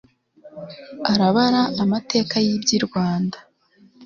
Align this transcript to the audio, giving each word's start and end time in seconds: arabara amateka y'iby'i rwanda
arabara 1.11 1.61
amateka 1.83 2.35
y'iby'i 2.45 2.77
rwanda 2.85 3.37